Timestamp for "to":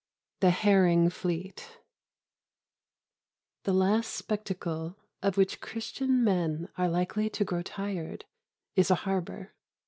7.29-7.45